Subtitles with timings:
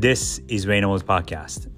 [0.00, 1.68] This is レイナモト Podcast.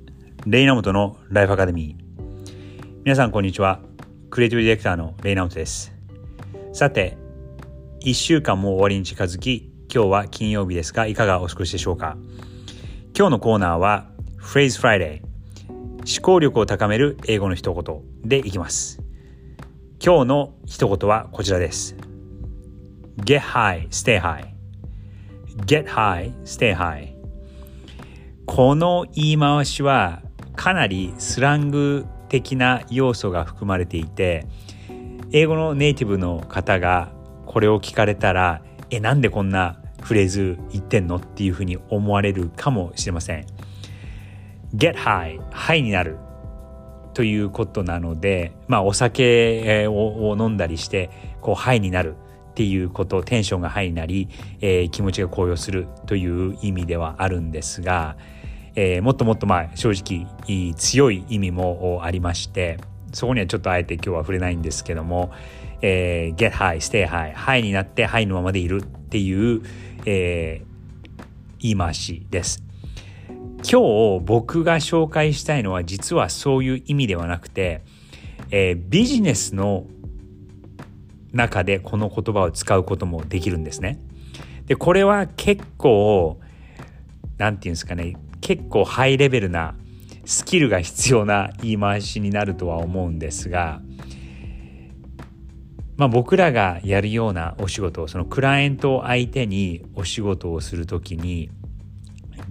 [0.45, 3.81] レイナモトのライフアカデミー皆さんこんにちは。
[4.29, 5.91] クリエイティブディレクターのレイナモトです。
[6.75, 7.17] さて
[8.05, 12.19] 1週間も終わりに近づき今日は金曜日ですがいかがお過ごしでしょうか？
[13.17, 15.23] 今日のコーナーは Phrase Friday
[15.71, 19.01] 思考力を高める英語の一言でいきます。
[19.99, 21.97] 今日の一言はこちらです。
[23.25, 24.45] Get high, stay high
[25.65, 27.19] Get high, stay high
[28.53, 30.23] この言い回しは
[30.57, 34.45] かなりスラング的な要素が含まれていて
[35.31, 37.13] 英語のネイティブの方が
[37.47, 38.61] これを聞かれたら
[38.91, 43.47] えなんでこんなフレーズ言ってんのっていうふうに思われるかもしれません。
[44.75, 46.19] get high, high になる。
[47.15, 51.11] ということなので、まあお酒を飲んだりして
[51.41, 52.17] こうハイになる。
[52.51, 54.29] っていうことテンションがハイになり、
[54.61, 58.17] えー、気持ちが高揚するという意味ではあるんですが、
[58.75, 62.79] えー、もっともっとまあ正直強い意味もありまして
[63.13, 65.33] そこにはちょっとあえて今日は触れないんですけども、
[65.83, 69.63] えー、get high, stay high, high になってハイのままでいるっていう、
[70.07, 71.25] えー、
[71.59, 72.63] 言い回しです。
[73.63, 77.83] 今日僕が紹介したいのは実はそういう意味ではなくて、
[78.51, 79.85] えー、ビジネスの
[81.33, 83.99] 中でこの言葉を使うこともできるんですね。
[84.67, 86.39] でこれは結構
[87.39, 89.75] 何て言うんですかね結構ハイレベルな
[90.25, 93.81] スキルが必要な言い回しになるとは思うんですが、
[95.97, 101.51] まあ、僕らがやるようなお仕事そのクライアントを相手にお仕事をするときに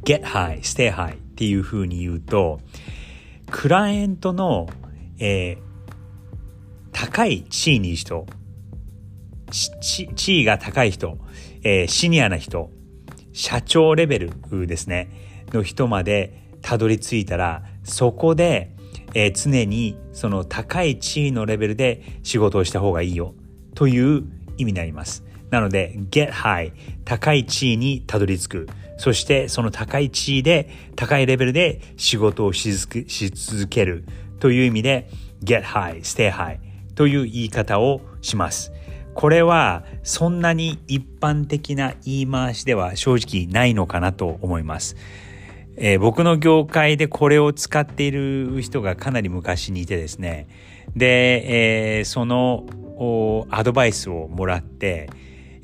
[0.04, 2.60] get high, stay high っていうふうに言うと
[3.50, 4.68] クライアントの、
[5.20, 5.58] えー、
[6.92, 8.26] 高い地位にいる人
[9.82, 11.18] 地位が高い人、
[11.64, 12.70] えー、シニアな人
[13.40, 15.10] 社長レベルですね。
[15.54, 18.76] の人までたどり着いたらそこで、
[19.14, 23.34] えー、常にその高い地位のレベルで仕事をした方がいいよ。
[23.76, 24.26] という
[24.58, 25.24] 意味になります。
[25.52, 26.74] なので get high
[27.06, 28.68] 高い地位にたどり着く。
[28.98, 34.04] そしてその高い地位で高いレベルで仕事をし続ける。
[34.42, 35.10] という意味で
[35.42, 36.60] get high stay high
[36.94, 38.74] という言い方をします。
[39.20, 44.96] これはそんなに一般的な言い回しでは正直ないのかなと思います。
[45.76, 50.48] えー、僕の業界でこれを使っている人がかなり昔にいてですね
[50.96, 52.66] で、えー、その
[53.50, 55.10] アドバイスをもらって、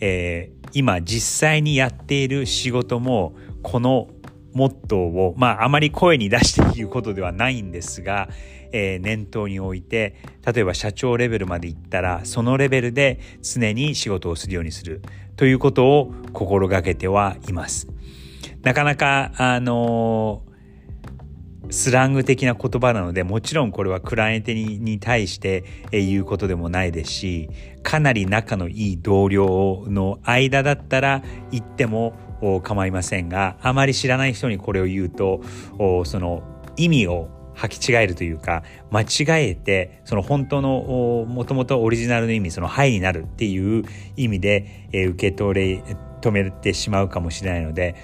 [0.02, 4.10] えー、今実際にやっている仕事もこの
[4.56, 8.30] モットーをまああまり声に出して言うことではないんですが、
[8.72, 15.02] えー、念頭において例えば社長レベルまでいったらそのレベルで常に仕事をするようにする
[15.36, 17.90] ということを心がけてはいます。
[18.64, 20.42] なかなかあの
[21.70, 27.50] スラング的な言葉なのでもちろんこれはクライアントに対して言うことでもないですし
[27.84, 32.14] かなり仲のいい同僚の間だったら言っても
[32.64, 35.42] 構いませんがあまり知らない人にこれを言うと
[36.06, 36.44] その
[36.78, 39.06] 意味を履き違えるというか間違
[39.50, 43.84] えてその本当のもともとオリジナルの意味その「はい」になるっていう
[44.18, 45.84] 意味で受け取れ
[46.22, 47.96] 止めてしまうかもしれないので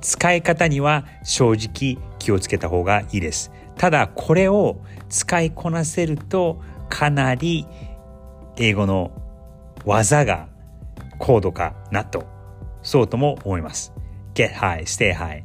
[0.00, 3.50] 使い方には正直気をつけた方がいいです。
[3.76, 7.66] ただこれを使いこなせるとかなり
[8.56, 9.12] 英語の
[9.84, 10.48] 技が
[11.18, 12.26] 高度かなと
[12.82, 13.92] そうとも思います。
[14.34, 15.44] get high, stay high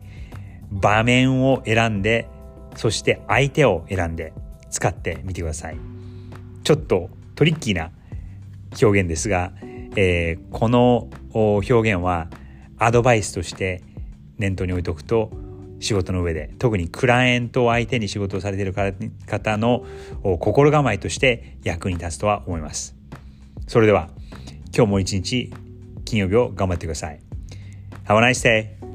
[0.72, 2.28] 場面を選んで
[2.76, 4.34] そして相手を選んで
[4.70, 5.78] 使ってみてください。
[6.64, 7.92] ちょっとトリッキーな
[8.82, 9.52] 表現ですが、
[9.96, 12.30] えー、この表現は
[12.80, 13.84] アドバイスとして
[14.38, 15.32] 念頭に置いておくと
[15.80, 18.74] 仕事の上で特にクライアントを相手に仕事をされている
[19.26, 19.86] 方の
[20.40, 22.96] 心構えとして役に立つとは思います
[23.68, 24.10] それでは
[24.76, 25.52] 今日も一日
[26.06, 27.20] 金曜日を頑張ってください
[28.06, 28.93] Have a nice day!